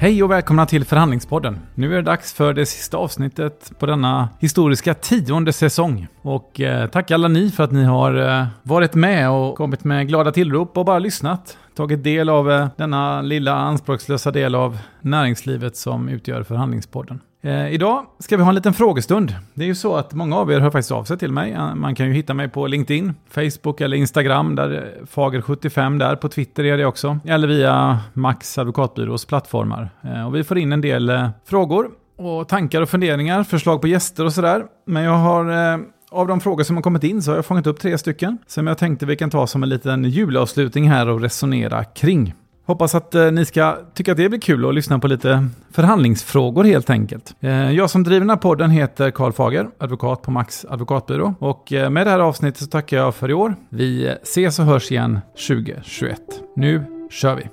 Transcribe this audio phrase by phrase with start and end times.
[0.00, 1.58] Hej och välkomna till Förhandlingspodden.
[1.74, 6.06] Nu är det dags för det sista avsnittet på denna historiska tionde säsong.
[6.22, 10.08] Och eh, tack alla ni för att ni har eh, varit med och kommit med
[10.08, 11.58] glada tillrop och bara lyssnat.
[11.74, 17.20] Tagit del av eh, denna lilla anspråkslösa del av näringslivet som utgör Förhandlingspodden.
[17.40, 19.34] Eh, idag ska vi ha en liten frågestund.
[19.54, 21.52] Det är ju så att många av er hör faktiskt av sig till mig.
[21.52, 26.16] Eh, man kan ju hitta mig på LinkedIn, Facebook eller Instagram, där eh, Fager75 där.
[26.16, 27.18] På Twitter är det också.
[27.24, 29.90] Eller via Max advokatbyrås plattformar.
[30.02, 33.88] Eh, och vi får in en del eh, frågor och tankar och funderingar, förslag på
[33.88, 34.64] gäster och sådär.
[34.86, 35.78] Men jag har eh,
[36.10, 38.66] av de frågor som har kommit in så har jag fångat upp tre stycken som
[38.66, 42.34] jag tänkte vi kan ta som en liten julavslutning här och resonera kring.
[42.68, 46.64] Hoppas att eh, ni ska tycka att det blir kul att lyssna på lite förhandlingsfrågor
[46.64, 47.34] helt enkelt.
[47.40, 51.34] Eh, jag som driver den här podden heter Karl Fager, advokat på Max advokatbyrå.
[51.38, 53.54] Och eh, med det här avsnittet så tackar jag för i år.
[53.68, 56.20] Vi ses och hörs igen 2021.
[56.56, 57.48] Nu kör vi!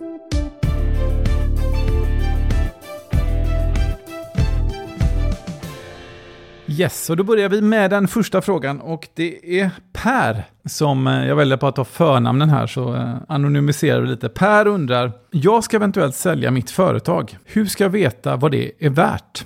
[6.67, 11.27] Yes, och då börjar vi med den första frågan och det är Per som eh,
[11.27, 14.29] jag väljer på att ta förnamnen här så eh, anonymiserar vi lite.
[14.29, 17.37] Per undrar, jag ska eventuellt sälja mitt företag.
[17.45, 19.45] Hur ska jag veta vad det är värt?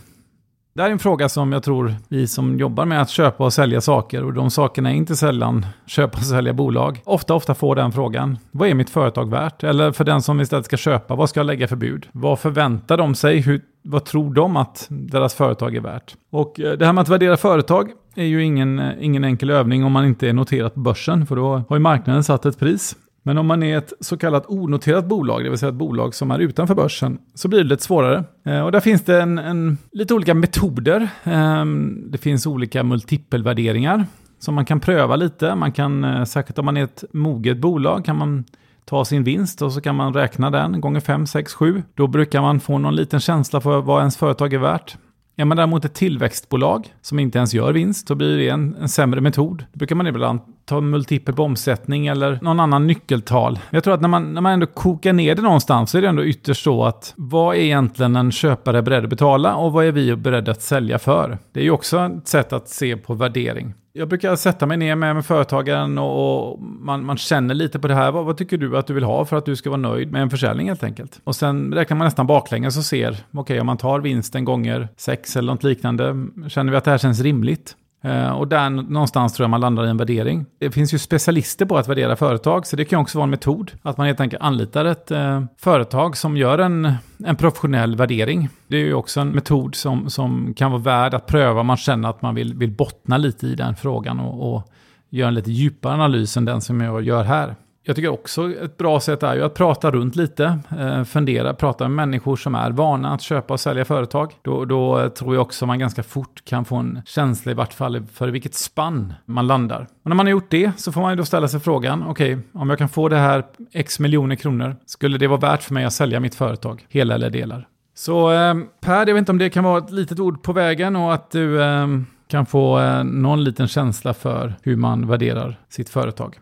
[0.75, 3.53] Det här är en fråga som jag tror vi som jobbar med att köpa och
[3.53, 7.01] sälja saker och de sakerna är inte sällan köpa och sälja bolag.
[7.05, 8.37] Ofta, ofta får den frågan.
[8.51, 9.63] Vad är mitt företag värt?
[9.63, 12.07] Eller för den som istället ska köpa, vad ska jag lägga för bud?
[12.11, 13.39] Vad förväntar de sig?
[13.39, 16.15] Hur, vad tror de att deras företag är värt?
[16.29, 19.83] Och eh, det här med att värdera företag är ju ingen, eh, ingen enkel övning
[19.83, 22.95] om man inte är noterat på börsen, för då har ju marknaden satt ett pris.
[23.23, 26.31] Men om man är ett så kallat onoterat bolag, det vill säga ett bolag som
[26.31, 28.23] är utanför börsen, så blir det lite svårare.
[28.45, 31.09] Eh, Och där finns det en, en, lite olika metoder.
[31.23, 34.05] Ehm, det finns olika multipelvärderingar
[34.39, 35.55] som man kan pröva lite.
[35.55, 38.43] Man kan, eh, särskilt om man är ett moget bolag, kan man
[38.89, 41.83] ta sin vinst och så kan man räkna den gånger 5, 6, 7.
[41.95, 44.97] Då brukar man få någon liten känsla för vad ens företag är värt.
[45.37, 48.89] Är man däremot ett tillväxtbolag som inte ens gör vinst, då blir det en, en
[48.89, 49.65] sämre metod.
[49.73, 53.59] Då brukar man ibland ta multipel på omsättning eller någon annan nyckeltal.
[53.69, 56.07] Jag tror att när man, när man ändå kokar ner det någonstans så är det
[56.07, 59.91] ändå ytterst så att vad är egentligen en köpare beredd att betala och vad är
[59.91, 61.37] vi beredda att sälja för?
[61.53, 63.73] Det är ju också ett sätt att se på värdering.
[63.99, 67.87] Jag brukar sätta mig ner med, med företagaren och, och man, man känner lite på
[67.87, 68.11] det här.
[68.11, 70.21] Vad, vad tycker du att du vill ha för att du ska vara nöjd med
[70.21, 71.21] en försäljning helt enkelt?
[71.23, 75.35] Och sen räknar man nästan baklänges och ser, okej om man tar vinsten gånger sex
[75.35, 77.75] eller något liknande, känner vi att det här känns rimligt?
[78.01, 80.45] Eh, och där någonstans tror jag man landar i en värdering.
[80.59, 83.71] Det finns ju specialister på att värdera företag, så det kan också vara en metod.
[83.81, 86.93] Att man helt enkelt anlitar ett eh, företag som gör en,
[87.25, 88.49] en professionell värdering.
[88.67, 91.77] Det är ju också en metod som, som kan vara värd att pröva om man
[91.77, 94.71] känner att man vill, vill bottna lite i den frågan och, och
[95.09, 97.55] göra en lite djupare analys än den som jag gör här.
[97.83, 101.83] Jag tycker också ett bra sätt är ju att prata runt lite, eh, fundera, prata
[101.83, 104.33] med människor som är vana att köpa och sälja företag.
[104.41, 108.05] Då, då tror jag också man ganska fort kan få en känsla i vart fall
[108.13, 109.87] för vilket spann man landar.
[110.03, 112.37] Och när man har gjort det så får man ju då ställa sig frågan, okej,
[112.53, 115.85] om jag kan få det här x miljoner kronor, skulle det vara värt för mig
[115.85, 117.67] att sälja mitt företag, hela eller delar?
[117.95, 120.95] Så eh, Per, jag vet inte om det kan vara ett litet ord på vägen
[120.95, 121.87] och att du eh,
[122.27, 126.37] kan få eh, någon liten känsla för hur man värderar sitt företag.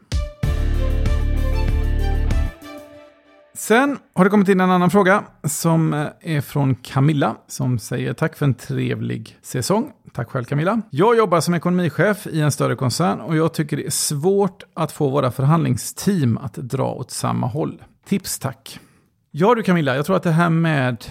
[3.57, 8.13] Sen har det kommit in en annan fråga som eh, är från Camilla som säger
[8.13, 9.91] tack för en trevlig säsong.
[10.13, 10.81] Tack själv Camilla.
[10.89, 14.91] Jag jobbar som ekonomichef i en större koncern och jag tycker det är svårt att
[14.91, 17.81] få våra förhandlingsteam att dra åt samma håll.
[18.07, 18.79] Tips tack.
[19.31, 21.05] Ja du Camilla, jag tror att det här med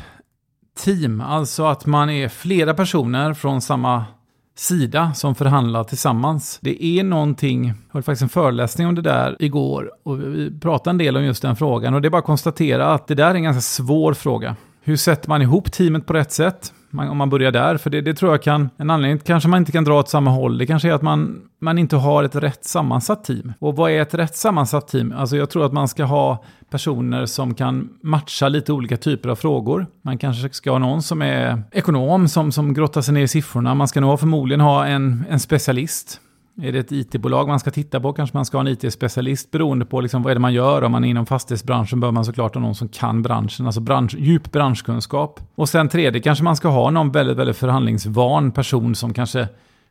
[0.79, 4.05] team, alltså att man är flera personer från samma
[4.59, 6.59] sida som förhandlar tillsammans.
[6.63, 10.91] Det är någonting, jag hörde faktiskt en föreläsning om det där igår och vi pratade
[10.91, 13.31] en del om just den frågan och det är bara att konstatera att det där
[13.31, 14.57] är en ganska svår fråga.
[14.83, 16.73] Hur sätter man ihop teamet på rätt sätt?
[16.97, 19.59] Man, om man börjar där, för det, det tror jag kan, en anledning kanske man
[19.59, 22.37] inte kan dra åt samma håll, det kanske är att man, man inte har ett
[22.37, 23.53] rätt sammansatt team.
[23.59, 25.15] Och vad är ett rätt sammansatt team?
[25.17, 29.37] Alltså jag tror att man ska ha personer som kan matcha lite olika typer av
[29.37, 29.87] frågor.
[30.03, 33.75] Man kanske ska ha någon som är ekonom, som, som grottar sig ner i siffrorna.
[33.75, 36.21] Man ska nog förmodligen ha en, en specialist.
[36.63, 39.85] Är det ett IT-bolag man ska titta på kanske man ska ha en IT-specialist beroende
[39.85, 40.83] på liksom vad är det man gör.
[40.83, 44.15] Om man är inom fastighetsbranschen bör man såklart ha någon som kan branschen, alltså bransch,
[44.19, 45.41] djup branschkunskap.
[45.55, 49.49] Och sen tredje kanske man ska ha någon väldigt, väldigt förhandlingsvan person som kanske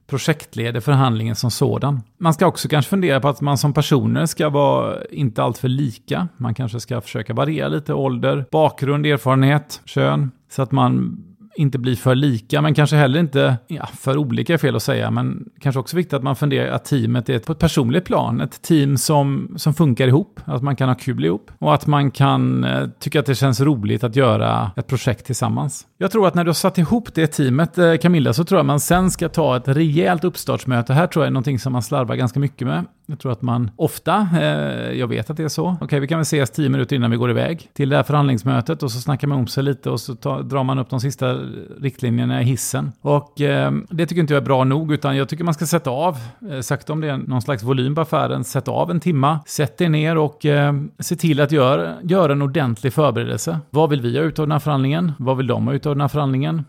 [0.07, 2.01] projektleder förhandlingen som sådan.
[2.17, 6.27] Man ska också kanske fundera på att man som personer ska vara inte alltför lika.
[6.37, 10.31] Man kanske ska försöka variera lite ålder, bakgrund, erfarenhet, kön.
[10.49, 11.17] Så att man
[11.55, 15.11] inte bli för lika, men kanske heller inte ja, för olika är fel att säga,
[15.11, 18.61] men kanske också viktigt att man funderar att teamet är på ett personligt plan, ett
[18.61, 22.63] team som, som funkar ihop, att man kan ha kul ihop och att man kan
[22.63, 25.87] eh, tycka att det känns roligt att göra ett projekt tillsammans.
[25.97, 28.65] Jag tror att när du har satt ihop det teamet, eh, Camilla, så tror jag
[28.65, 30.93] man sen ska ta ett rejält uppstartsmöte.
[30.93, 32.85] Här tror jag är någonting som man slarvar ganska mycket med.
[33.05, 36.07] Jag tror att man ofta, eh, jag vet att det är så, okej okay, vi
[36.07, 39.01] kan väl ses tio minuter innan vi går iväg till det här förhandlingsmötet och så
[39.01, 41.33] snackar man om sig lite och så ta, drar man upp de sista
[41.81, 42.91] riktlinjerna i hissen.
[43.01, 45.89] Och eh, det tycker inte jag är bra nog utan jag tycker man ska sätta
[45.89, 46.17] av,
[46.51, 49.81] eh, sagt om det är någon slags volym på affären, sätta av en timma, sätt
[49.81, 53.59] er ner och eh, se till att göra gör en ordentlig förberedelse.
[53.69, 55.11] Vad vill vi ha ut av den här förhandlingen?
[55.17, 56.63] Vad vill de ha ut av den här förhandlingen?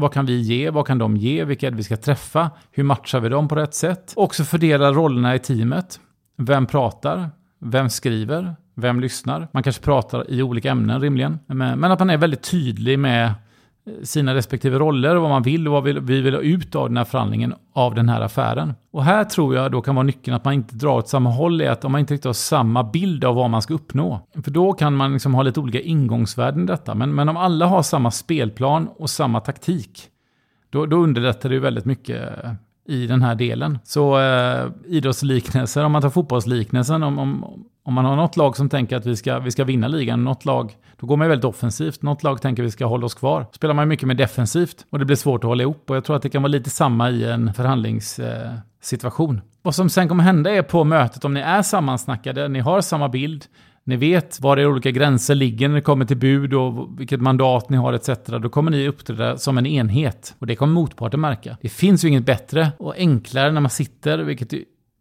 [0.00, 0.70] Vad kan vi ge?
[0.70, 1.44] Vad kan de ge?
[1.44, 2.50] Vilka är det vi ska träffa?
[2.70, 4.12] Hur matchar vi dem på rätt sätt?
[4.16, 6.00] Också fördela rollerna i teamet.
[6.36, 7.30] Vem pratar?
[7.58, 8.56] Vem skriver?
[8.74, 9.48] Vem lyssnar?
[9.52, 11.38] Man kanske pratar i olika ämnen rimligen.
[11.46, 13.34] Men att man är väldigt tydlig med
[14.02, 16.96] sina respektive roller och vad man vill och vad vi vill ha ut av den
[16.96, 18.74] här förhandlingen av den här affären.
[18.92, 21.60] Och här tror jag då kan vara nyckeln att man inte drar åt samma håll,
[21.60, 24.20] är att om man inte riktigt har samma bild av vad man ska uppnå.
[24.44, 26.94] För då kan man liksom ha lite olika ingångsvärden i detta.
[26.94, 30.08] Men, men om alla har samma spelplan och samma taktik,
[30.70, 32.28] då, då underlättar det ju väldigt mycket
[32.88, 33.78] i den här delen.
[33.84, 38.68] Så eh, idrottsliknelser, om man tar fotbollsliknelsen, om, om, om man har något lag som
[38.68, 41.44] tänker att vi ska, vi ska vinna ligan, något lag, då går man ju väldigt
[41.44, 42.02] offensivt.
[42.02, 43.46] Något lag tänker att vi ska hålla oss kvar.
[43.52, 45.90] Spelar man mycket mer defensivt och det blir svårt att hålla ihop.
[45.90, 49.36] Och jag tror att det kan vara lite samma i en förhandlingssituation.
[49.36, 52.80] Eh, Vad som sen kommer hända är på mötet, om ni är sammansnackade, ni har
[52.80, 53.44] samma bild,
[53.84, 57.70] ni vet var era olika gränser ligger när det kommer till bud och vilket mandat
[57.70, 58.08] ni har etc.
[58.26, 60.34] Då kommer ni uppträda som en enhet.
[60.38, 61.56] Och det kommer motparten märka.
[61.60, 64.52] Det finns ju inget bättre och enklare när man sitter, vilket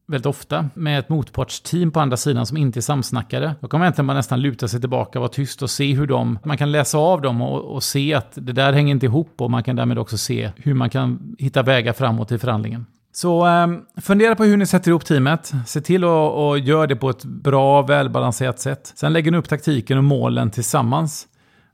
[0.09, 3.55] väldigt ofta med ett motpartsteam på andra sidan som inte är samsnackade.
[3.59, 6.39] Då kan man egentligen bara nästan luta sig tillbaka, vara tyst och se hur de...
[6.43, 9.51] Man kan läsa av dem och, och, se att det där hänger inte ihop och
[9.51, 12.85] man kan därmed också se hur man kan hitta vägar framåt i förhandlingen.
[13.11, 13.67] Så eh,
[14.01, 15.51] fundera på hur ni sätter ihop teamet.
[15.67, 18.93] Se till att göra det på ett bra, välbalanserat sätt.
[18.95, 21.27] Sen lägger ni upp taktiken och målen tillsammans.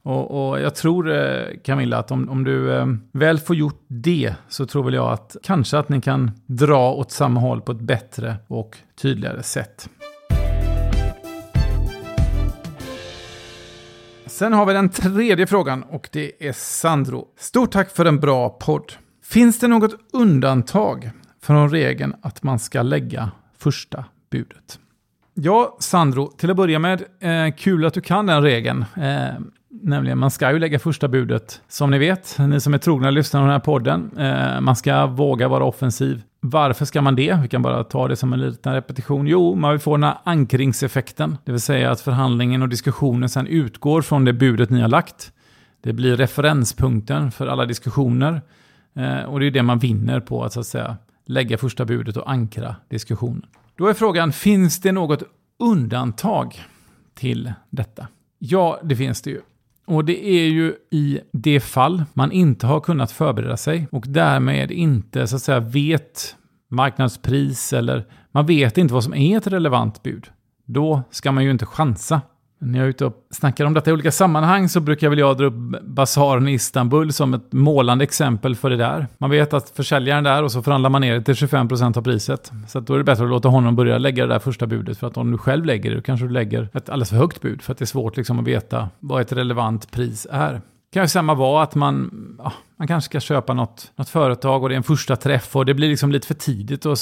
[0.05, 4.35] Och, och, jag tror, eh, Camilla, att om, om du eh, väl får gjort det
[4.49, 7.81] så tror väl jag att kanske att ni kan dra åt samma håll på ett
[7.81, 9.89] bättre och tydligare sätt.
[14.25, 17.27] Sen har vi den tredje frågan och det är Sandro.
[17.37, 18.93] Stort tack för en bra podd.
[19.23, 21.11] Finns det något undantag
[21.41, 24.79] från regeln att man ska lägga första budet?
[25.33, 28.85] Ja, Sandro, till att börja med, eh, kul att du kan den regeln.
[28.97, 29.39] Eh,
[29.81, 33.42] Nämligen, man ska ju lägga första budet, som ni vet, ni som är trogna lyssnare
[33.42, 34.12] på den här podden.
[34.18, 36.22] Eh, man ska våga vara offensiv.
[36.39, 37.39] Varför ska man det?
[37.42, 39.27] Vi kan bara ta det som en liten repetition.
[39.27, 43.48] Jo, man vill få den här ankringseffekten, det vill säga att förhandlingen och diskussionen sen
[43.48, 45.31] utgår från det budet ni har lagt.
[45.81, 48.42] Det blir referenspunkten för alla diskussioner.
[48.95, 52.18] Eh, och det är det man vinner på att, så att säga, lägga första budet
[52.18, 53.45] och ankra diskussionen.
[53.77, 55.24] Då är frågan, finns det något
[55.60, 56.62] undantag
[57.13, 58.07] till detta?
[58.39, 59.42] Ja, det finns det ju.
[59.85, 64.71] Och det är ju i det fall man inte har kunnat förbereda sig och därmed
[64.71, 66.35] inte så att säga vet
[66.69, 70.27] marknadspris eller man vet inte vad som är ett relevant bud.
[70.65, 72.21] Då ska man ju inte chansa.
[72.59, 75.37] När jag är ute och snackar om detta i olika sammanhang så brukar väl jag
[75.37, 79.07] dra upp basaren i Istanbul som ett målande exempel för det där.
[79.17, 82.51] Man vet att försäljaren där och så förhandlar man ner det till 25% av priset.
[82.67, 84.97] Så då är det bättre att låta honom börja lägga det där första budet.
[84.97, 87.41] För att om du själv lägger det, då kanske du lägger ett alldeles för högt
[87.41, 87.62] bud.
[87.62, 90.53] För att det är svårt liksom att veta vad ett relevant pris är.
[90.53, 90.62] Det
[90.93, 94.69] kan ju samma vara att man, ja, man kanske ska köpa något, något företag och
[94.69, 97.00] det är en första träff och det blir liksom lite för tidigt att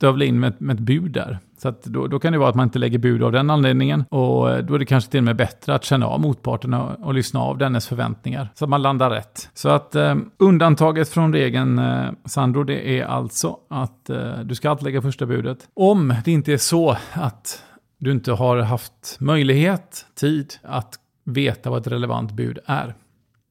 [0.00, 1.38] stövla in med, med ett bud där.
[1.58, 4.04] Så då, då, kan det vara att man inte lägger bud av den anledningen.
[4.08, 7.06] Och eh, då är det kanske till och med bättre att känna av motparten och,
[7.06, 8.48] och lyssna av dennes förväntningar.
[8.54, 9.48] Så att man landar rätt.
[9.54, 14.70] Så att eh, undantaget från regeln, eh, Sandro, det är alltså att eh, du ska
[14.70, 15.58] alltid lägga första budet.
[15.74, 17.62] Om det inte är så att
[17.98, 22.94] du inte har haft möjlighet, tid att veta vad ett relevant bud är.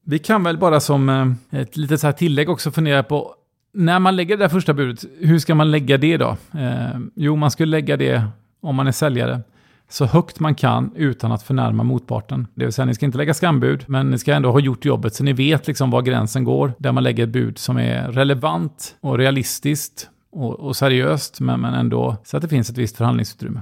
[0.06, 3.34] Vi kan väl bara som eh, ett litet så här tillägg också fundera på
[3.72, 6.36] när man lägger det där första budet, hur ska man lägga det då?
[6.58, 8.24] Eh, jo, man skulle lägga det,
[8.60, 9.40] om man är säljare,
[9.88, 12.46] så högt man kan utan att förnärma motparten.
[12.54, 15.14] Det vill säga, ni ska inte lägga skambud, men ni ska ändå ha gjort jobbet
[15.14, 18.96] så ni vet liksom var gränsen går, där man lägger ett bud som är relevant
[19.00, 23.60] och realistiskt och, och seriöst, men, men ändå så att det finns ett visst förhandlingsutrymme.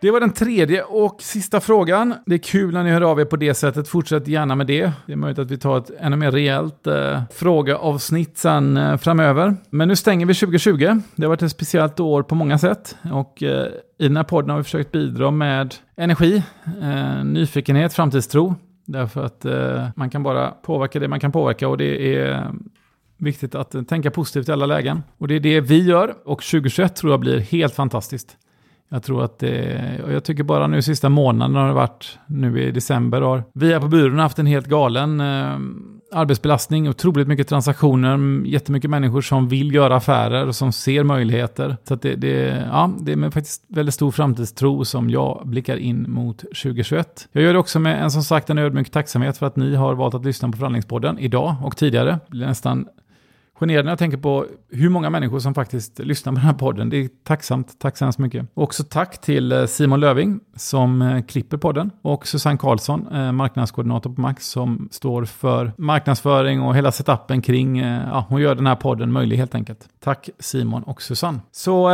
[0.00, 2.14] Det var den tredje och sista frågan.
[2.26, 3.88] Det är kul när ni hör av er på det sättet.
[3.88, 4.92] Fortsätt gärna med det.
[5.06, 9.56] Det är möjligt att vi tar ett ännu mer rejält eh, frågeavsnitt sen eh, framöver.
[9.70, 11.00] Men nu stänger vi 2020.
[11.16, 12.96] Det har varit ett speciellt år på många sätt.
[13.12, 13.66] Och eh,
[13.98, 16.42] i den här podden har vi försökt bidra med energi,
[16.82, 18.54] eh, nyfikenhet, framtidstro.
[18.86, 22.50] Därför att eh, man kan bara påverka det man kan påverka och det är eh,
[23.16, 25.02] viktigt att eh, tänka positivt i alla lägen.
[25.18, 28.36] Och det är det vi gör och 2021 tror jag blir helt fantastiskt.
[28.88, 32.70] Jag tror att det, jag tycker bara nu sista månaden har det varit, nu i
[32.70, 35.58] december har vi här på byrån haft en helt galen eh,
[36.12, 41.76] arbetsbelastning, otroligt mycket transaktioner, jättemycket människor som vill göra affärer och som ser möjligheter.
[41.84, 46.10] Så det, det, ja, det är med faktiskt väldigt stor framtidstro som jag blickar in
[46.10, 47.28] mot 2021.
[47.32, 49.94] Jag gör det också med en som sagt en ödmjuk tacksamhet för att ni har
[49.94, 52.10] valt att lyssna på Förhandlingspodden idag och tidigare.
[52.10, 52.86] Det blir nästan
[53.60, 56.90] generad när jag tänker på hur många människor som faktiskt lyssnar på den här podden.
[56.90, 57.78] Det är tacksamt.
[57.78, 58.46] Tack så hemskt mycket.
[58.54, 63.32] Och också tack till eh, Simon Löving som eh, klipper podden och Susanne Karlsson, eh,
[63.32, 68.66] marknadskoordinator på Max, som står för marknadsföring och hela setupen kring, ja, hon gör den
[68.66, 69.88] här podden möjlig helt enkelt.
[70.00, 71.38] Tack Simon och Susanne.
[71.52, 71.88] Så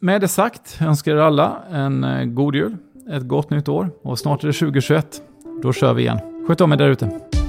[0.00, 2.76] med det sagt önskar er alla en god jul,
[3.10, 5.22] ett gott nytt år och snart är det 2021.
[5.62, 6.18] Då kör vi igen.
[6.48, 7.39] Sköt om er där ute.